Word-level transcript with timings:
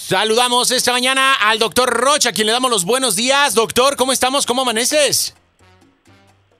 Saludamos 0.00 0.70
esta 0.72 0.92
mañana 0.92 1.32
al 1.32 1.58
doctor 1.58 1.88
Rocha, 1.88 2.28
a 2.28 2.32
quien 2.32 2.46
le 2.46 2.52
damos 2.52 2.70
los 2.70 2.84
buenos 2.84 3.16
días. 3.16 3.54
Doctor, 3.54 3.96
¿cómo 3.96 4.12
estamos? 4.12 4.44
¿Cómo 4.44 4.60
amaneces? 4.60 5.34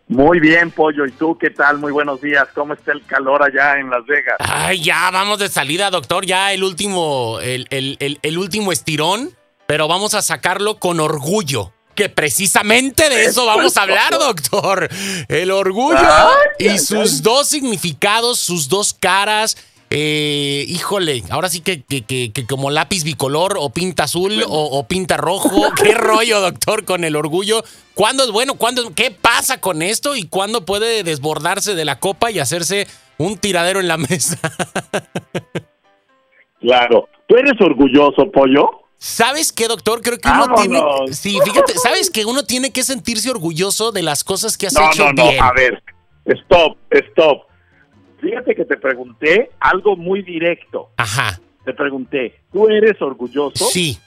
Muy 0.09 0.41
bien, 0.41 0.71
Pollo. 0.71 1.05
¿Y 1.05 1.13
tú 1.13 1.37
qué 1.39 1.51
tal? 1.51 1.77
Muy 1.77 1.93
buenos 1.93 2.23
días. 2.23 2.49
¿Cómo 2.55 2.73
está 2.73 2.93
el 2.93 3.05
calor 3.05 3.43
allá 3.43 3.79
en 3.79 3.91
Las 3.91 4.07
Vegas? 4.07 4.37
Ay, 4.39 4.83
ya 4.83 5.11
vamos 5.11 5.39
de 5.39 5.51
salida, 5.51 5.91
doctor. 5.91 6.25
Ya 6.25 6.55
el 6.55 6.65
último, 6.65 7.39
el, 7.43 7.67
el- 7.69 7.99
el- 8.01 8.19
el 8.23 8.39
último 8.39 8.73
estirón, 8.73 9.37
pero 9.67 9.87
vamos 9.87 10.15
a 10.15 10.23
sacarlo 10.23 10.79
con 10.79 10.99
orgullo. 10.99 11.73
Que 11.95 12.09
precisamente 12.09 13.11
de 13.11 13.27
eso 13.27 13.45
vamos 13.45 13.77
a 13.77 13.83
hablar, 13.83 14.13
doctor. 14.19 14.89
El 15.29 15.51
orgullo 15.51 15.99
Ay, 15.99 16.69
y 16.75 16.79
sus 16.79 17.15
ay. 17.17 17.21
dos 17.23 17.49
significados, 17.49 18.39
sus 18.39 18.69
dos 18.71 18.95
caras. 18.99 19.59
Eh, 19.91 20.65
híjole, 20.69 21.23
ahora 21.31 21.49
sí 21.49 21.61
que, 21.61 21.83
que- 21.83 22.03
que- 22.03 22.33
que 22.33 22.45
como 22.47 22.71
lápiz 22.71 23.05
bicolor 23.05 23.57
o 23.59 23.71
pinta 23.71 24.05
azul 24.05 24.43
o, 24.47 24.49
o 24.79 24.87
pinta 24.89 25.17
rojo. 25.17 25.51
¿Qué 25.83 25.93
rollo, 25.95 26.41
doctor, 26.41 26.85
con 26.85 27.05
el 27.05 27.15
orgullo? 27.17 27.63
¿Cuándo 27.95 28.25
es 28.25 28.31
bueno? 28.31 28.55
¿Cuándo, 28.57 28.93
¿Qué 28.95 29.11
pasa 29.13 29.61
con 29.61 29.83
esto? 29.83 30.17
¿Y 30.17 30.25
cuándo 30.25 30.65
puede 30.65 31.03
desbordarse 31.05 31.75
de 31.75 31.85
la 31.85 31.99
copa 32.01 32.31
y 32.31 32.39
hacerse 32.41 32.87
un 33.19 33.39
tiradero 33.39 33.79
en 33.81 33.89
la 33.89 33.97
mesa? 33.97 34.39
Claro. 36.61 37.09
¿Tú 37.29 37.37
eres 37.37 37.61
orgulloso, 37.61 38.31
Pollo? 38.33 38.69
¿Sabes 38.99 39.53
qué, 39.53 39.69
doctor? 39.69 40.01
Creo 40.03 40.19
que 40.19 40.29
uno 40.29 40.47
Vámonos. 40.49 40.63
tiene. 40.63 41.13
Sí, 41.15 41.39
fíjate, 41.45 41.75
¿sabes 41.79 42.11
que 42.11 42.25
uno 42.25 42.45
tiene 42.45 42.71
que 42.73 42.83
sentirse 42.83 43.31
orgulloso 43.31 43.93
de 43.93 44.03
las 44.03 44.25
cosas 44.25 44.57
que 44.57 44.67
has 44.69 44.73
No, 44.75 44.91
hecho 44.91 45.05
no, 45.05 45.13
no. 45.13 45.31
bien? 45.31 45.43
A 45.43 45.53
ver. 45.53 45.83
Stop, 46.25 46.77
stop. 46.91 47.46
Fíjate 48.21 48.55
que 48.55 48.65
te 48.65 48.77
pregunté 48.77 49.51
algo 49.61 49.97
muy 49.97 50.23
directo. 50.23 50.91
Ajá. 50.97 51.39
Te 51.65 51.73
pregunté, 51.75 52.41
¿tú 52.53 52.69
eres 52.69 53.01
orgulloso? 53.03 53.67
Sí, 53.67 53.99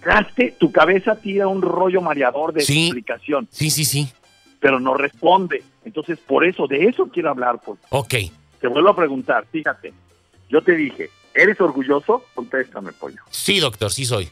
Caste, 0.00 0.54
tu 0.58 0.70
cabeza 0.70 1.16
tira 1.16 1.48
un 1.48 1.62
rollo 1.62 2.00
mareador 2.02 2.52
de 2.52 2.60
Sí. 2.60 2.84
explicación, 2.86 3.48
sí, 3.50 3.70
sí, 3.70 3.84
sí. 3.84 4.12
pero 4.60 4.78
no 4.78 4.94
responde. 4.94 5.62
Entonces, 5.84 6.18
por 6.20 6.44
eso, 6.44 6.66
de 6.68 6.84
eso 6.84 7.06
quiero 7.08 7.30
hablar, 7.30 7.58
Pollo. 7.60 7.80
Ok. 7.88 8.14
Te 8.60 8.68
vuelvo 8.68 8.90
a 8.90 8.96
preguntar, 8.96 9.44
fíjate. 9.50 9.92
Yo 10.48 10.62
te 10.62 10.72
dije, 10.76 11.10
¿eres 11.34 11.60
orgulloso? 11.60 12.24
Contéstame, 12.34 12.92
Pollo. 12.92 13.22
Sí, 13.30 13.58
doctor, 13.58 13.90
sí 13.90 14.04
soy. 14.04 14.28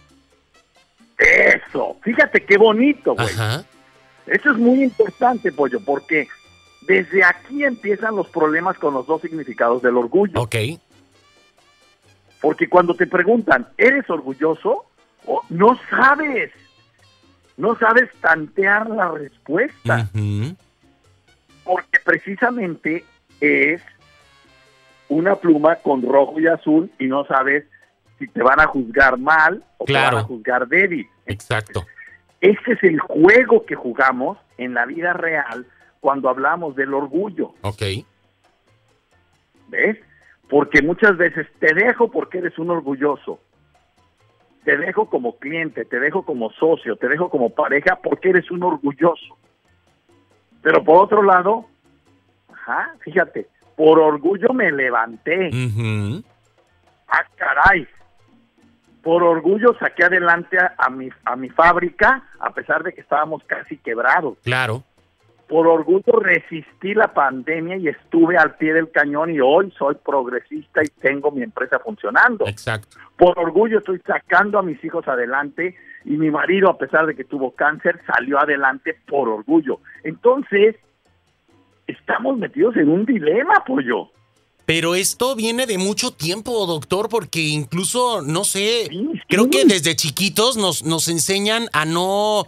Eso, 1.18 1.96
fíjate 2.02 2.44
qué 2.44 2.56
bonito, 2.56 3.14
güey. 3.14 3.26
Ajá. 3.28 3.64
Eso 4.26 4.50
es 4.52 4.56
muy 4.58 4.84
importante, 4.84 5.50
Pollo, 5.52 5.80
porque 5.84 6.28
desde 6.82 7.24
aquí 7.24 7.64
empiezan 7.64 8.16
los 8.16 8.28
problemas 8.28 8.78
con 8.78 8.94
los 8.94 9.06
dos 9.06 9.20
significados 9.22 9.82
del 9.82 9.96
orgullo. 9.96 10.40
Ok. 10.40 10.56
Porque 12.40 12.68
cuando 12.68 12.94
te 12.94 13.06
preguntan, 13.06 13.68
¿eres 13.76 14.08
orgulloso? 14.08 14.86
Oh, 15.26 15.42
no 15.50 15.78
sabes. 15.90 16.50
No 17.56 17.76
sabes 17.76 18.08
tantear 18.22 18.88
la 18.88 19.10
respuesta, 19.10 20.08
porque 21.64 21.98
precisamente 22.02 23.04
es 23.40 23.82
una 25.10 25.36
pluma 25.36 25.76
con 25.76 26.00
rojo 26.02 26.40
y 26.40 26.46
azul 26.46 26.90
y 26.98 27.06
no 27.06 27.26
sabes 27.26 27.66
si 28.18 28.26
te 28.28 28.42
van 28.42 28.60
a 28.60 28.66
juzgar 28.66 29.18
mal 29.18 29.62
o 29.76 29.84
Claro. 29.84 30.08
te 30.08 30.14
van 30.14 30.24
a 30.24 30.26
juzgar 30.26 30.68
débil. 30.68 31.06
Exacto. 31.26 31.84
Ese 32.40 32.72
es 32.72 32.82
el 32.82 32.98
juego 33.00 33.66
que 33.66 33.74
jugamos 33.74 34.38
en 34.56 34.72
la 34.72 34.86
vida 34.86 35.12
real 35.12 35.66
cuando 36.00 36.28
hablamos 36.28 36.74
del 36.76 36.94
orgullo, 36.94 37.52
Ok. 37.62 37.82
¿ves? 39.68 39.98
Porque 40.48 40.82
muchas 40.82 41.16
veces 41.16 41.46
te 41.60 41.72
dejo 41.74 42.10
porque 42.10 42.38
eres 42.38 42.58
un 42.58 42.70
orgulloso. 42.70 43.38
Te 44.64 44.76
dejo 44.76 45.08
como 45.08 45.38
cliente, 45.38 45.84
te 45.84 46.00
dejo 46.00 46.24
como 46.24 46.50
socio, 46.50 46.96
te 46.96 47.08
dejo 47.08 47.30
como 47.30 47.50
pareja 47.50 47.96
porque 48.02 48.30
eres 48.30 48.50
un 48.50 48.62
orgulloso. 48.62 49.36
Pero 50.62 50.84
por 50.84 51.04
otro 51.04 51.22
lado, 51.22 51.66
ajá, 52.52 52.94
fíjate, 53.00 53.46
por 53.76 53.98
orgullo 53.98 54.52
me 54.52 54.70
levanté. 54.72 55.50
Ah, 57.08 57.24
caray. 57.36 57.86
Por 59.02 59.22
orgullo 59.22 59.74
saqué 59.78 60.04
adelante 60.04 60.58
a, 60.58 60.74
a 60.76 60.90
mi, 60.90 61.08
a 61.24 61.36
mi 61.36 61.48
fábrica 61.48 62.28
a 62.38 62.50
pesar 62.52 62.82
de 62.82 62.92
que 62.92 63.00
estábamos 63.00 63.42
casi 63.44 63.78
quebrados. 63.78 64.36
Claro. 64.42 64.84
Por 65.50 65.66
orgullo 65.66 66.12
resistí 66.20 66.94
la 66.94 67.12
pandemia 67.12 67.76
y 67.76 67.88
estuve 67.88 68.36
al 68.38 68.54
pie 68.54 68.72
del 68.72 68.88
cañón 68.92 69.34
y 69.34 69.40
hoy 69.40 69.74
soy 69.76 69.96
progresista 69.96 70.80
y 70.84 70.86
tengo 71.00 71.32
mi 71.32 71.42
empresa 71.42 71.80
funcionando. 71.80 72.46
Exacto. 72.46 72.96
Por 73.16 73.36
orgullo 73.36 73.78
estoy 73.78 74.00
sacando 74.06 74.60
a 74.60 74.62
mis 74.62 74.82
hijos 74.84 75.08
adelante 75.08 75.74
y 76.04 76.10
mi 76.10 76.30
marido, 76.30 76.70
a 76.70 76.78
pesar 76.78 77.04
de 77.04 77.16
que 77.16 77.24
tuvo 77.24 77.50
cáncer, 77.50 78.00
salió 78.06 78.38
adelante 78.38 78.96
por 79.08 79.28
orgullo. 79.28 79.80
Entonces, 80.04 80.76
estamos 81.88 82.38
metidos 82.38 82.76
en 82.76 82.88
un 82.88 83.04
dilema, 83.04 83.64
pollo. 83.66 84.08
Pero 84.66 84.94
esto 84.94 85.34
viene 85.34 85.66
de 85.66 85.78
mucho 85.78 86.12
tiempo, 86.12 86.64
doctor, 86.64 87.08
porque 87.08 87.40
incluso, 87.40 88.22
no 88.22 88.44
sé, 88.44 88.86
Sí, 88.88 89.10
sí. 89.14 89.20
creo 89.28 89.50
que 89.50 89.64
desde 89.64 89.96
chiquitos 89.96 90.56
nos, 90.56 90.84
nos 90.84 91.08
enseñan 91.08 91.66
a 91.72 91.84
no... 91.86 92.46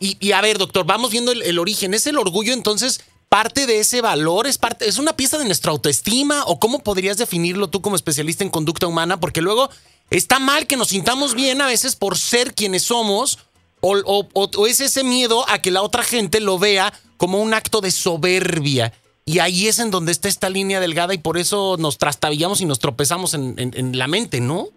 Y, 0.00 0.16
y 0.18 0.32
a 0.32 0.40
ver, 0.40 0.56
doctor, 0.56 0.86
vamos 0.86 1.12
viendo 1.12 1.30
el, 1.30 1.58
origen. 1.58 1.92
¿Es 1.92 2.06
el 2.06 2.16
orgullo 2.16 2.54
entonces 2.54 3.04
parte 3.28 3.66
de 3.66 3.80
ese 3.80 4.00
valor? 4.00 4.46
¿Es, 4.46 4.56
parte, 4.56 4.88
¿Es 4.88 4.98
una 4.98 5.12
pieza 5.12 5.38
de 5.38 5.44
nuestra 5.44 5.70
autoestima? 5.70 6.42
¿O 6.46 6.58
cómo 6.58 6.80
podrías 6.80 7.18
definirlo 7.18 7.68
tú 7.68 7.82
como 7.82 7.96
especialista 7.96 8.42
en 8.42 8.50
conducta 8.50 8.86
humana? 8.86 9.20
Porque 9.20 9.42
luego 9.42 9.68
está 10.08 10.38
mal 10.38 10.66
que 10.66 10.78
nos 10.78 10.88
sintamos 10.88 11.34
bien 11.34 11.60
a 11.60 11.66
veces 11.66 11.96
por 11.96 12.16
ser 12.16 12.54
quienes 12.54 12.82
somos 12.84 13.38
o, 13.82 14.66
es 14.66 14.80
ese 14.80 15.04
miedo 15.04 15.44
a 15.48 15.60
que 15.60 15.70
la 15.70 15.82
otra 15.82 16.02
gente 16.02 16.40
lo 16.40 16.58
vea 16.58 16.92
como 17.18 17.40
un 17.40 17.52
acto 17.52 17.82
de 17.82 17.90
soberbia. 17.90 18.92
Y 19.26 19.38
ahí 19.38 19.68
es 19.68 19.78
en 19.78 19.90
donde 19.90 20.12
está 20.12 20.28
esta 20.28 20.48
línea 20.48 20.80
delgada 20.80 21.14
y 21.14 21.18
por 21.18 21.36
eso 21.36 21.76
nos 21.78 21.98
trastabillamos 21.98 22.62
y 22.62 22.66
nos 22.66 22.78
tropezamos 22.78 23.34
en 23.34 23.98
la 23.98 24.08
mente, 24.08 24.40
¿no? 24.40 24.68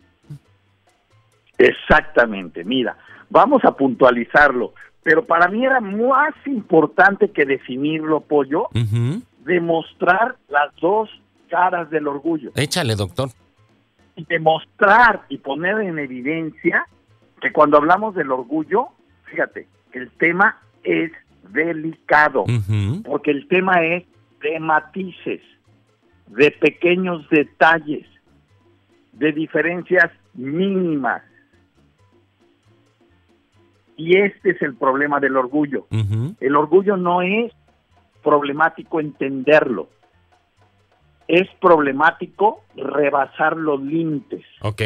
Exactamente, 1.58 2.64
mira, 2.64 2.98
vamos 3.30 3.64
a 3.64 3.76
puntualizarlo, 3.76 4.74
pero 5.04 5.26
para 5.26 5.48
mí 5.50 5.66
era 5.66 5.80
más 5.80 6.34
importante 6.46 7.30
que 7.30 7.46
definirlo, 7.46 8.22
pollo, 8.22 8.70
demostrar 9.46 10.38
las 10.50 10.74
dos 10.82 11.10
caras 11.50 11.90
del 11.90 12.08
orgullo. 12.08 12.52
Échale, 12.56 12.96
doctor. 12.96 13.30
y 14.16 14.26
demostrar 14.26 15.24
y 15.30 15.38
poner 15.40 15.80
en 15.82 16.00
evidencia 16.00 16.88
que 17.42 17.52
cuando 17.52 17.78
hablamos 17.78 18.16
del 18.16 18.32
orgullo, 18.32 18.88
fíjate, 19.26 19.68
el 19.92 20.10
tema 20.12 20.60
es 20.84 21.12
delicado, 21.52 22.46
porque 23.04 23.32
el 23.32 23.48
tema 23.48 23.84
es 23.84 24.04
de 24.42 24.60
matices, 24.60 25.42
de 26.28 26.52
pequeños 26.52 27.28
detalles, 27.30 28.06
de 29.14 29.32
diferencias 29.32 30.12
mínimas. 30.34 31.22
Y 33.96 34.18
este 34.18 34.52
es 34.52 34.62
el 34.62 34.76
problema 34.76 35.20
del 35.20 35.38
orgullo. 35.38 35.88
El 36.40 36.56
orgullo 36.56 36.98
no 36.98 37.22
es 37.22 37.52
problemático 38.24 39.00
entenderlo, 39.00 39.90
es 41.28 41.48
problemático 41.60 42.64
rebasar 42.76 43.58
los 43.58 43.82
límites. 43.82 44.46
Ok. 44.62 44.82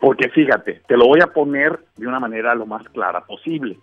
Porque 0.00 0.28
fíjate, 0.30 0.82
te 0.86 0.96
lo 0.96 1.06
voy 1.06 1.20
a 1.22 1.28
poner 1.28 1.78
de 1.96 2.06
una 2.06 2.18
manera 2.18 2.54
lo 2.54 2.66
más 2.66 2.88
clara 2.88 3.24
posible. 3.24 3.78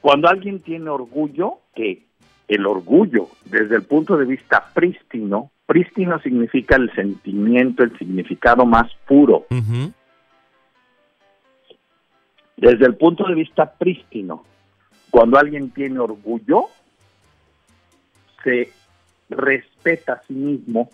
Cuando 0.00 0.28
alguien 0.28 0.60
tiene 0.60 0.90
orgullo, 0.90 1.58
que 1.74 2.06
el 2.46 2.66
orgullo, 2.66 3.28
desde 3.46 3.76
el 3.76 3.82
punto 3.82 4.16
de 4.16 4.26
vista 4.26 4.70
prístino, 4.74 5.50
prístino 5.66 6.20
significa 6.20 6.76
el 6.76 6.92
sentimiento, 6.94 7.82
el 7.82 7.96
significado 7.98 8.66
más 8.66 8.92
puro. 9.06 9.46
Desde 12.56 12.86
el 12.86 12.96
punto 12.96 13.24
de 13.24 13.34
vista 13.34 13.72
prístino, 13.72 14.44
cuando 15.10 15.38
alguien 15.38 15.70
tiene 15.70 15.98
orgullo, 15.98 16.68
se 18.42 18.70
respeta 19.30 20.14
a 20.14 20.22
sí 20.22 20.34
mismo 20.34 20.90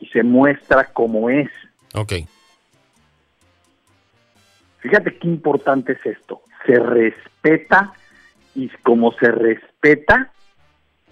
y 0.00 0.06
se 0.06 0.22
muestra 0.22 0.84
como 0.92 1.30
es. 1.30 1.50
Ok. 1.94 2.12
Fíjate 4.80 5.16
qué 5.18 5.28
importante 5.28 5.92
es 5.92 6.04
esto. 6.04 6.42
Se 6.66 6.78
respeta 6.78 7.94
y 8.54 8.68
como 8.82 9.12
se 9.12 9.30
respeta, 9.30 10.30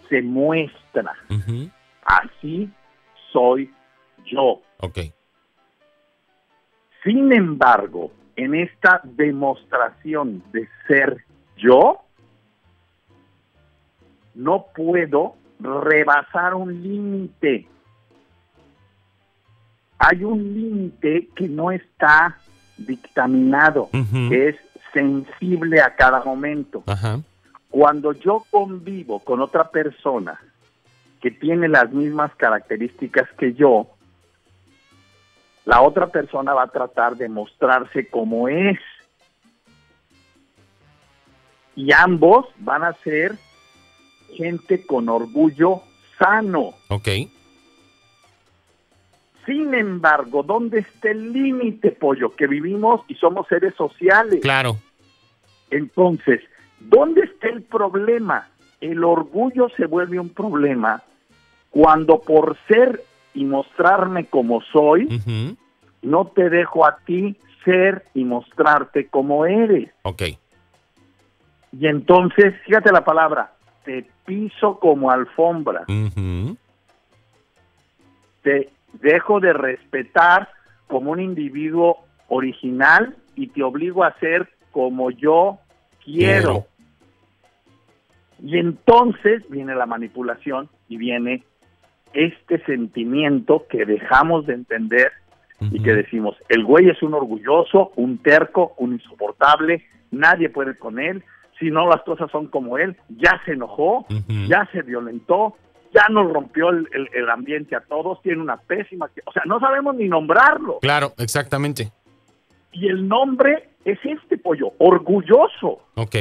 se 0.09 0.21
muestra. 0.21 1.15
Así 2.05 2.71
soy 3.33 3.73
yo. 4.27 4.61
Ok. 4.79 4.99
Sin 7.03 7.33
embargo, 7.33 8.13
en 8.37 8.55
esta 8.55 9.01
demostración 9.05 10.43
de 10.53 10.69
ser 10.87 11.25
yo, 11.57 12.01
no 14.35 14.67
puedo 14.75 15.35
rebasar 15.61 16.55
un 16.55 16.83
límite. 16.83 17.69
hay 19.99 20.25
un 20.25 20.43
límite 20.43 21.29
que 21.37 21.49
no 21.49 21.71
está 21.71 22.37
dictaminado, 22.77 23.89
que 24.29 24.49
es 24.49 24.57
sensible 24.93 25.81
a 25.81 25.95
cada 25.95 26.25
momento. 26.25 26.83
Ajá. 26.87 27.21
Cuando 27.71 28.13
yo 28.13 28.45
convivo 28.51 29.21
con 29.21 29.41
otra 29.41 29.71
persona 29.71 30.41
que 31.21 31.31
tiene 31.31 31.69
las 31.69 31.93
mismas 31.93 32.35
características 32.35 33.29
que 33.39 33.55
yo, 33.55 33.92
la 35.65 35.83
otra 35.83 36.09
persona 36.09 36.55
va 36.55 36.65
a 36.65 36.69
tratar 36.69 37.17
de 37.17 37.29
mostrarse 37.29 38.09
como 38.09 38.49
es. 38.49 38.79
Y 41.75 41.93
ambos 41.93 42.47
van 42.59 42.85
a 42.85 42.93
ser 42.95 43.37
gente 44.35 44.85
con 44.85 45.09
orgullo 45.09 45.83
sano. 46.19 46.75
Ok. 46.89 47.09
Sin 49.47 49.75
embargo, 49.75 50.43
¿dónde 50.43 50.81
está 50.81 51.11
el 51.11 51.33
límite, 51.33 51.91
pollo? 51.91 52.31
Que 52.31 52.47
vivimos 52.47 53.01
y 53.09 53.15
somos 53.17 53.49
seres 53.49 53.75
sociales. 53.75 54.41
Claro. 54.41 54.77
Entonces, 55.71 56.41
¿dónde 56.79 57.23
está 57.23 57.49
el 57.49 57.63
problema? 57.63 58.49
El 58.81 59.03
orgullo 59.03 59.69
se 59.77 59.87
vuelve 59.87 60.21
un 60.21 60.31
problema 60.31 61.03
cuando 61.71 62.21
por 62.21 62.57
ser 62.69 63.03
y 63.35 63.45
mostrarme 63.45 64.27
como 64.27 64.61
soy, 64.73 65.57
no 66.03 66.27
te 66.27 66.51
dejo 66.51 66.87
a 66.87 66.99
ti 67.05 67.37
ser 67.65 68.05
y 68.15 68.25
mostrarte 68.25 69.07
como 69.09 69.47
eres. 69.47 69.91
Ok. 70.03 70.23
Y 71.73 71.87
entonces, 71.87 72.55
fíjate 72.67 72.93
la 72.93 73.05
palabra, 73.05 73.53
te 73.85 74.07
piso 74.27 74.79
como 74.79 75.11
alfombra, 75.11 75.85
te 78.43 78.71
dejo 79.01 79.41
de 79.41 79.53
respetar 79.53 80.49
como 80.87 81.13
un 81.13 81.21
individuo 81.21 82.05
original 82.29 83.17
y 83.35 83.49
te 83.49 83.63
obligo 83.63 84.05
a 84.05 84.19
ser 84.19 84.49
como 84.71 85.11
yo 85.11 85.59
quiero. 86.05 86.67
Y 88.43 88.59
entonces 88.59 89.49
viene 89.49 89.75
la 89.75 89.87
manipulación 89.87 90.69
y 90.89 90.97
viene 90.97 91.45
este 92.15 92.59
sentimiento 92.65 93.65
que 93.69 93.85
dejamos 93.85 94.47
de 94.47 94.55
entender 94.55 95.13
y 95.71 95.81
que 95.81 95.93
decimos, 95.95 96.37
el 96.49 96.65
güey 96.65 96.89
es 96.89 97.01
un 97.05 97.15
orgulloso, 97.15 97.93
un 97.95 98.19
terco, 98.19 98.75
un 98.79 98.95
insoportable, 98.95 99.85
nadie 100.11 100.49
puede 100.49 100.77
con 100.77 100.99
él, 100.99 101.23
si 101.61 101.71
no 101.71 101.89
las 101.89 102.03
cosas 102.03 102.29
son 102.33 102.49
como 102.49 102.79
él, 102.79 102.97
ya 103.09 103.41
se 103.45 103.53
enojó, 103.53 104.05
ya 104.49 104.69
se 104.73 104.83
violentó, 104.83 105.55
ya 105.95 106.09
nos 106.11 106.33
rompió 106.33 106.71
el, 106.71 106.89
el- 106.93 107.09
el 107.15 107.31
ambiente 107.31 107.77
a 107.77 107.81
todos, 107.81 108.21
tiene 108.23 108.43
una 108.43 108.57
pésima, 108.57 109.09
o 109.25 109.33
sea, 109.33 109.43
no 109.47 109.61
sabemos 109.61 109.95
ni 109.95 110.09
nombrarlo. 110.09 110.79
Claro, 110.81 111.13
exactamente. 111.19 111.93
Y 112.73 112.89
el 112.89 113.07
nombre 113.07 113.69
es 113.85 113.99
este 114.05 114.39
pollo, 114.39 114.73
orgulloso, 114.79 115.83
Ok. 115.95 116.17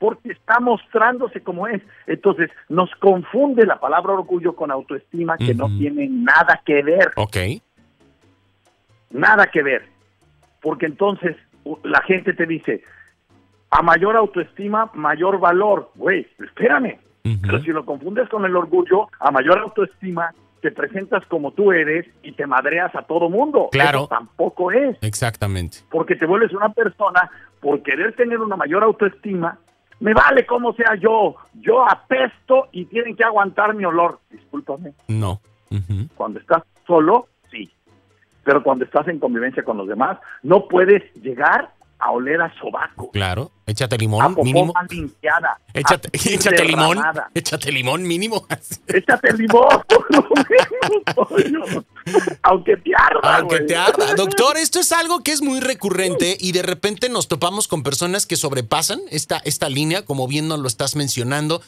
Porque 0.00 0.32
está 0.32 0.58
mostrándose 0.58 1.42
como 1.42 1.68
es. 1.68 1.80
Entonces, 2.08 2.50
nos 2.68 2.90
confunde 2.96 3.66
la 3.66 3.78
palabra 3.78 4.14
orgullo 4.14 4.56
con 4.56 4.72
autoestima, 4.72 5.36
que 5.36 5.54
no 5.54 5.66
tiene 5.78 6.08
nada 6.08 6.60
que 6.64 6.82
ver. 6.82 7.12
Ok. 7.16 7.36
Nada 9.10 9.46
que 9.46 9.62
ver. 9.62 9.84
Porque 10.62 10.86
entonces 10.86 11.36
la 11.84 12.00
gente 12.02 12.32
te 12.32 12.46
dice, 12.46 12.82
a 13.70 13.82
mayor 13.82 14.16
autoestima, 14.16 14.90
mayor 14.94 15.38
valor. 15.38 15.90
Güey, 15.94 16.26
espérame. 16.42 16.98
Pero 17.42 17.60
si 17.60 17.70
lo 17.70 17.84
confundes 17.84 18.28
con 18.30 18.46
el 18.46 18.56
orgullo, 18.56 19.08
a 19.20 19.30
mayor 19.30 19.58
autoestima, 19.58 20.32
te 20.62 20.70
presentas 20.70 21.26
como 21.26 21.52
tú 21.52 21.72
eres 21.72 22.06
y 22.22 22.32
te 22.32 22.46
madreas 22.46 22.94
a 22.94 23.02
todo 23.02 23.28
mundo. 23.28 23.68
Claro. 23.70 23.98
Eso 23.98 24.08
tampoco 24.08 24.72
es. 24.72 24.96
Exactamente. 25.02 25.78
Porque 25.90 26.16
te 26.16 26.24
vuelves 26.24 26.52
una 26.54 26.70
persona 26.70 27.30
por 27.60 27.82
querer 27.82 28.16
tener 28.16 28.38
una 28.38 28.56
mayor 28.56 28.82
autoestima. 28.82 29.58
Me 30.00 30.14
vale 30.14 30.46
como 30.46 30.72
sea 30.72 30.94
yo. 30.96 31.36
Yo 31.54 31.88
apesto 31.88 32.68
y 32.72 32.86
tienen 32.86 33.16
que 33.16 33.24
aguantar 33.24 33.74
mi 33.74 33.84
olor. 33.84 34.18
Discúlpame. 34.30 34.92
No. 35.08 35.40
Ujú. 35.70 36.08
Cuando 36.16 36.40
estás 36.40 36.62
solo, 36.86 37.28
sí. 37.50 37.70
Pero 38.42 38.62
cuando 38.62 38.84
estás 38.84 39.06
en 39.08 39.18
convivencia 39.18 39.62
con 39.62 39.76
los 39.76 39.86
demás, 39.86 40.18
no 40.42 40.66
puedes 40.68 41.02
llegar 41.14 41.72
a 42.02 42.12
oler 42.12 42.40
a 42.40 42.50
sobaco, 42.58 43.10
Claro. 43.10 43.50
Échate 43.66 43.96
a 43.96 43.98
limón, 43.98 44.34
popó 44.34 44.42
mínimo. 44.42 44.72
limpiada, 44.88 45.58
Échate, 45.74 46.08
a 46.08 46.34
échate 46.34 46.64
limón. 46.64 46.98
Échate 47.34 47.70
limón, 47.70 48.02
mínimo. 48.04 48.46
Échate 48.88 49.34
limón, 49.34 49.68
pollo. 52.04 52.18
aunque 52.42 52.76
te 52.76 52.90
arda, 52.96 53.36
Aunque 53.38 53.60
te 53.60 53.76
arda. 53.76 54.14
Doctor, 54.14 54.56
esto 54.56 54.80
es 54.80 54.92
algo 54.92 55.20
que 55.22 55.32
es 55.32 55.42
muy 55.42 55.60
recurrente 55.60 56.36
y 56.40 56.52
de 56.52 56.62
repente 56.62 57.08
nos 57.08 57.28
topamos 57.28 57.68
con 57.68 57.82
personas 57.82 58.26
que 58.26 58.36
sobrepasan 58.36 59.00
esta, 59.10 59.38
esta 59.44 59.68
línea, 59.68 60.04
como 60.04 60.26
bien 60.28 60.48
nos 60.48 60.58
lo 60.60 60.68
estás 60.68 60.96
mencionando. 60.96 61.62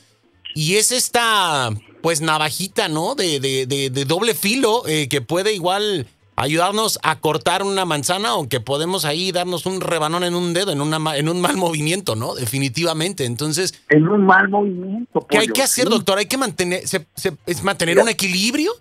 Y 0.54 0.74
es 0.76 0.92
esta, 0.92 1.70
pues, 2.02 2.20
navajita, 2.20 2.88
¿no? 2.88 3.14
De, 3.14 3.40
de, 3.40 3.66
de, 3.66 3.88
de 3.90 4.04
doble 4.04 4.34
filo 4.34 4.86
eh, 4.86 5.08
que 5.08 5.22
puede 5.22 5.54
igual 5.54 6.06
ayudarnos 6.36 6.98
a 7.02 7.20
cortar 7.20 7.62
una 7.62 7.84
manzana, 7.84 8.30
aunque 8.30 8.58
podemos 8.60 9.04
ahí 9.04 9.32
darnos 9.32 9.64
un 9.66 9.80
rebanón 9.80 10.24
en 10.24 10.34
un 10.34 10.52
dedo, 10.54 10.72
en, 10.72 10.80
una, 10.80 11.16
en 11.16 11.28
un 11.28 11.40
mal 11.40 11.56
movimiento, 11.58 12.16
¿no? 12.16 12.34
Definitivamente. 12.34 13.24
Entonces, 13.24 13.74
En 13.88 14.08
un 14.08 14.26
mal 14.26 14.48
movimiento, 14.48 15.26
¿qué 15.28 15.38
hay 15.38 15.46
pollo, 15.46 15.54
que 15.54 15.62
hacer, 15.62 15.88
doctor? 15.88 16.18
¿Hay 16.18 16.26
que 16.26 16.36
mantener, 16.38 16.86
se- 16.86 17.06
se- 17.14 17.36
es 17.46 17.62
mantener 17.62 17.98
un 17.98 18.08
equilibrio? 18.08 18.72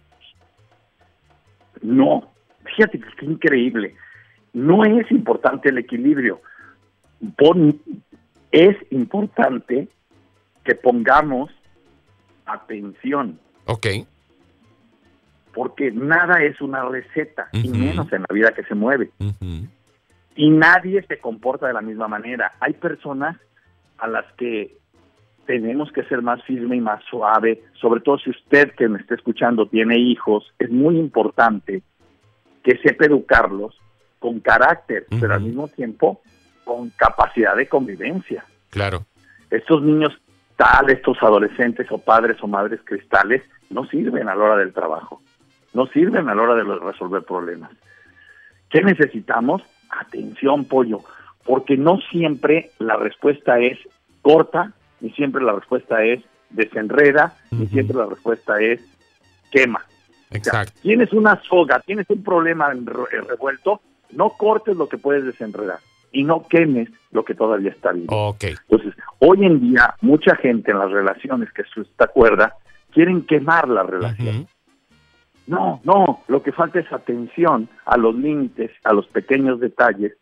No, 1.81 2.31
fíjate 2.65 2.99
que 2.99 3.25
increíble. 3.25 3.95
No 4.53 4.83
es 4.85 5.09
importante 5.11 5.69
el 5.69 5.77
equilibrio. 5.77 6.41
Pon- 7.37 7.79
es 8.51 8.75
importante 8.91 9.87
que 10.63 10.75
pongamos 10.75 11.49
atención, 12.45 13.39
Ok. 13.65 13.87
porque 15.53 15.91
nada 15.91 16.43
es 16.43 16.59
una 16.61 16.83
receta, 16.85 17.47
y 17.53 17.69
menos 17.69 18.11
en 18.11 18.21
la 18.27 18.33
vida 18.33 18.51
que 18.53 18.63
se 18.63 18.75
mueve. 18.75 19.11
Y 20.35 20.49
nadie 20.49 21.01
se 21.07 21.17
comporta 21.19 21.67
de 21.67 21.73
la 21.73 21.81
misma 21.81 22.07
manera. 22.07 22.51
Hay 22.59 22.73
personas 22.73 23.37
a 23.97 24.07
las 24.07 24.25
que 24.33 24.77
tenemos 25.51 25.91
que 25.91 26.03
ser 26.03 26.21
más 26.21 26.41
firme 26.43 26.77
y 26.77 26.79
más 26.79 27.03
suave, 27.09 27.61
sobre 27.73 27.99
todo 27.99 28.17
si 28.19 28.29
usted 28.29 28.71
que 28.73 28.87
me 28.87 28.99
está 28.99 29.15
escuchando 29.15 29.67
tiene 29.67 29.97
hijos, 29.97 30.49
es 30.57 30.69
muy 30.69 30.97
importante 30.97 31.83
que 32.63 32.77
sepa 32.77 33.03
educarlos 33.03 33.77
con 34.17 34.39
carácter, 34.39 35.07
pero 35.19 35.33
al 35.33 35.41
mismo 35.41 35.67
tiempo 35.67 36.21
con 36.63 36.89
capacidad 36.91 37.57
de 37.57 37.67
convivencia. 37.67 38.45
Claro. 38.69 39.03
Estos 39.49 39.83
niños 39.83 40.13
tal, 40.55 40.89
estos 40.89 41.21
adolescentes 41.21 41.91
o 41.91 41.97
padres 41.97 42.37
o 42.41 42.47
madres 42.47 42.79
cristales, 42.85 43.41
no 43.69 43.85
sirven 43.87 44.29
a 44.29 44.35
la 44.35 44.45
hora 44.45 44.55
del 44.55 44.71
trabajo, 44.71 45.21
no 45.73 45.85
sirven 45.87 46.29
a 46.29 46.33
la 46.33 46.43
hora 46.43 46.55
de 46.55 46.63
resolver 46.63 47.23
problemas. 47.23 47.71
¿Qué 48.69 48.81
necesitamos? 48.83 49.63
Atención, 49.89 50.63
pollo, 50.63 51.01
porque 51.43 51.75
no 51.75 51.97
siempre 52.09 52.71
la 52.79 52.95
respuesta 52.95 53.59
es 53.59 53.77
corta, 54.21 54.71
ni 55.01 55.11
siempre 55.11 55.43
la 55.43 55.53
respuesta 55.53 56.03
es 56.03 56.23
desenreda, 56.49 57.33
Ujú. 57.51 57.65
siempre 57.67 57.97
la 57.97 58.05
respuesta 58.05 58.61
es 58.61 58.81
quema. 59.51 59.79
O 59.79 60.29
sea, 60.29 60.37
Exacto. 60.37 60.79
tienes 60.81 61.11
una 61.11 61.41
soga, 61.43 61.79
tienes 61.81 62.09
un 62.09 62.23
problema 62.23 62.71
revuelto, 62.73 63.81
no 64.11 64.29
cortes 64.29 64.77
lo 64.77 64.87
que 64.87 64.97
puedes 64.97 65.25
desenredar 65.25 65.79
y 66.11 66.23
no 66.23 66.47
quemes 66.47 66.89
lo 67.11 67.23
que 67.25 67.35
todavía 67.35 67.71
está 67.71 67.91
vivo. 67.91 68.29
Ok. 68.29 68.45
Entonces, 68.69 68.93
hoy 69.19 69.45
en 69.45 69.59
día, 69.59 69.95
mucha 70.01 70.35
gente 70.35 70.71
en 70.71 70.79
las 70.79 70.91
relaciones 70.91 71.51
que 71.51 71.63
se 71.73 71.81
está 71.81 72.05
acuerda 72.05 72.55
quieren 72.91 73.25
quemar 73.25 73.67
la 73.67 73.83
relación. 73.83 74.47
No, 75.47 75.81
no, 75.83 76.23
lo 76.27 76.43
que 76.43 76.51
falta 76.51 76.79
es 76.79 76.91
atención 76.93 77.67
a 77.85 77.97
los 77.97 78.15
límites, 78.15 78.71
a 78.83 78.93
los 78.93 79.07
pequeños 79.07 79.59
detalles 79.59 80.13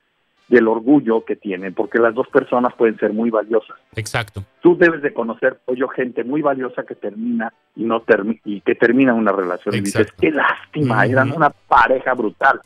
del 0.49 0.67
orgullo 0.67 1.23
que 1.23 1.35
tienen, 1.35 1.73
porque 1.75 1.99
las 1.99 2.13
dos 2.15 2.27
personas 2.27 2.73
pueden 2.73 2.97
ser 2.97 3.13
muy 3.13 3.29
valiosas. 3.29 3.77
Exacto. 3.95 4.43
Tú 4.61 4.75
debes 4.77 5.01
de 5.03 5.13
conocer, 5.13 5.59
pollo, 5.63 5.87
gente 5.87 6.23
muy 6.23 6.41
valiosa 6.41 6.83
que 6.83 6.95
termina 6.95 7.53
y 7.75 7.83
no 7.83 8.01
termi- 8.03 8.41
y 8.43 8.61
que 8.61 8.73
termina 8.75 9.13
una 9.13 9.31
relación 9.31 9.75
y 9.75 9.81
dices, 9.81 10.11
qué 10.19 10.31
lástima, 10.31 11.05
eran 11.05 11.31
una 11.31 11.51
pareja 11.51 12.13
brutal. 12.15 12.59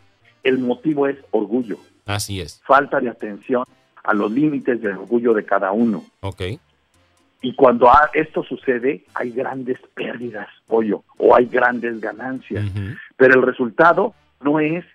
El 0.44 0.60
motivo 0.60 1.08
es 1.08 1.18
orgullo, 1.32 1.78
Así 2.06 2.40
es. 2.42 2.62
falta 2.66 3.00
de 3.02 3.10
atención 3.10 3.66
a 4.04 4.14
los 4.14 4.32
límites 4.32 4.82
del 4.82 4.98
orgullo 4.98 5.34
de 5.34 5.44
cada 5.46 5.72
uno. 5.74 6.04
Ok. 6.22 6.42
Y 7.42 7.54
cuando 7.56 7.90
esto 8.14 8.44
sucede, 8.44 9.04
hay 9.14 9.32
grandes 9.32 9.78
pérdidas, 9.94 10.48
pollo, 10.68 11.04
o 11.18 11.36
hay 11.36 11.46
grandes 11.48 12.00
ganancias. 12.00 12.66
Pero 13.18 13.34
el 13.36 13.42
resultado 13.46 14.14
no 14.42 14.62
es 14.62 14.86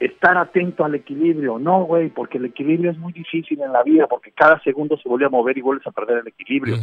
estar 0.00 0.36
atento 0.38 0.84
al 0.84 0.94
equilibrio. 0.94 1.58
No, 1.58 1.84
güey, 1.84 2.08
porque 2.08 2.38
el 2.38 2.46
equilibrio 2.46 2.90
es 2.90 2.98
muy 2.98 3.12
difícil 3.12 3.60
en 3.60 3.72
la 3.72 3.82
vida, 3.82 4.06
porque 4.08 4.32
cada 4.32 4.60
segundo 4.62 4.96
se 4.96 5.08
vuelve 5.08 5.26
a 5.26 5.28
mover 5.28 5.56
y 5.58 5.60
vuelves 5.60 5.86
a 5.86 5.92
perder 5.92 6.18
el 6.18 6.28
equilibrio. 6.28 6.78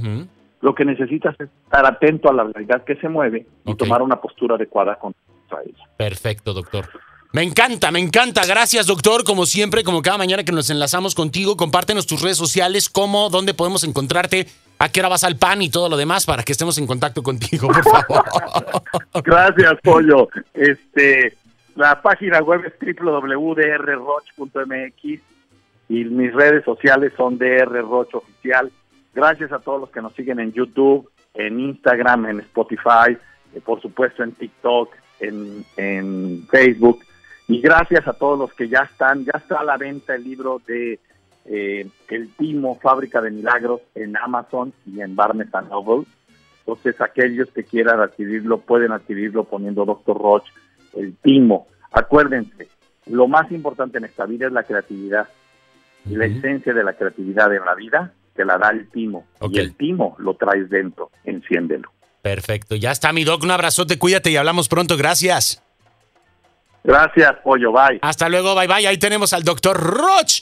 Lo 0.61 0.73
que 0.73 0.85
necesitas 0.85 1.35
es 1.39 1.49
estar 1.65 1.85
atento 1.85 2.29
a 2.29 2.33
la 2.33 2.43
realidad 2.43 2.83
que 2.83 2.95
se 2.95 3.09
mueve 3.09 3.45
y 3.65 3.75
tomar 3.75 4.01
una 4.01 4.21
postura 4.21 4.55
adecuada 4.55 4.95
con, 4.95 5.13
dispuestos 5.13 5.59
a 5.59 5.61
ello. 5.63 5.83
Perfecto, 5.97 6.53
doctor. 6.53 6.85
Me 7.33 7.43
encanta, 7.43 7.91
me 7.91 7.99
encanta. 7.99 8.45
Gracias, 8.45 8.87
doctor. 8.87 9.23
Como 9.23 9.45
siempre, 9.45 9.83
como 9.83 10.01
cada 10.01 10.17
mañana 10.17 10.43
que 10.43 10.51
nos 10.51 10.69
enlazamos 10.69 11.13
contigo, 11.13 11.57
compártenos 11.57 12.07
tus 12.07 12.21
redes 12.21 12.37
sociales, 12.37 12.89
cómo, 12.89 13.29
dónde 13.29 13.53
podemos 13.53 13.83
encontrarte, 13.83 14.47
a 14.79 14.89
qué 14.89 15.01
hora 15.01 15.09
vas 15.09 15.23
al 15.23 15.37
pan 15.37 15.61
y 15.61 15.69
todo 15.69 15.89
lo 15.89 15.97
demás 15.97 16.25
para 16.25 16.43
que 16.43 16.51
estemos 16.51 16.77
en 16.77 16.87
contacto 16.87 17.21
contigo, 17.23 17.67
por 17.67 17.83
favor. 17.83 18.23
Gracias, 19.23 19.73
Pollo. 19.83 20.29
Este, 20.53 21.35
la 21.77 22.01
página 22.01 22.41
web 22.41 22.65
es 22.65 22.73
www.drroch.mx 22.97 25.21
y 25.89 26.03
mis 26.05 26.33
redes 26.33 26.65
sociales 26.65 27.13
son 27.15 27.37
drroch 27.37 28.15
oficial. 28.15 28.71
Gracias 29.13 29.51
a 29.51 29.59
todos 29.59 29.81
los 29.81 29.91
que 29.91 30.01
nos 30.01 30.13
siguen 30.13 30.39
en 30.39 30.53
YouTube, 30.53 31.07
en 31.35 31.59
Instagram, 31.59 32.25
en 32.25 32.39
Spotify, 32.39 33.15
eh, 33.53 33.61
por 33.63 33.79
supuesto 33.79 34.23
en 34.23 34.31
TikTok, 34.31 34.89
en, 35.19 35.63
en 35.77 36.47
Facebook. 36.49 37.03
Y 37.47 37.61
gracias 37.61 38.07
a 38.07 38.13
todos 38.13 38.39
los 38.39 38.51
que 38.53 38.67
ya 38.67 38.79
están, 38.79 39.23
ya 39.23 39.37
está 39.37 39.59
a 39.59 39.63
la 39.63 39.77
venta 39.77 40.15
el 40.15 40.23
libro 40.23 40.59
de 40.65 40.99
eh, 41.45 41.87
El 42.09 42.29
Timo, 42.35 42.73
Fábrica 42.75 43.21
de 43.21 43.29
Milagros, 43.29 43.81
en 43.93 44.17
Amazon 44.17 44.73
y 44.87 45.01
en 45.01 45.15
Barnes 45.15 45.49
Noble. 45.69 46.07
Entonces, 46.59 46.99
aquellos 46.99 47.51
que 47.51 47.63
quieran 47.63 48.01
adquirirlo, 48.01 48.61
pueden 48.61 48.91
adquirirlo 48.91 49.43
poniendo 49.43 49.85
Dr. 49.85 50.17
Roch, 50.17 50.47
El 50.97 51.15
Timo. 51.17 51.67
Acuérdense, 51.91 52.67
lo 53.05 53.27
más 53.27 53.51
importante 53.51 53.97
en 53.97 54.05
esta 54.05 54.25
vida 54.25 54.47
es 54.47 54.51
la 54.51 54.63
creatividad. 54.63 55.27
Y 56.05 56.15
la 56.15 56.25
esencia 56.25 56.73
de 56.73 56.83
la 56.83 56.93
creatividad 56.93 57.53
en 57.53 57.65
la 57.65 57.75
vida 57.75 58.13
te 58.33 58.45
la 58.45 58.57
da 58.57 58.69
el 58.69 58.89
timo. 58.89 59.25
Y 59.51 59.59
el 59.59 59.75
timo 59.75 60.15
lo 60.19 60.35
traes 60.35 60.69
dentro. 60.69 61.11
Enciéndelo. 61.25 61.91
Perfecto, 62.21 62.75
ya 62.75 62.91
está 62.91 63.11
mi 63.11 63.23
doc. 63.23 63.43
Un 63.43 63.51
abrazote, 63.51 63.97
cuídate 63.97 64.31
y 64.31 64.37
hablamos 64.37 64.69
pronto. 64.69 64.95
Gracias. 64.95 65.63
Gracias, 66.83 67.33
Pollo. 67.43 67.73
Bye. 67.73 67.99
Hasta 68.01 68.29
luego, 68.29 68.55
bye 68.55 68.67
bye. 68.67 68.87
Ahí 68.87 68.97
tenemos 68.97 69.33
al 69.33 69.43
doctor 69.43 69.77
Roch. 69.77 70.41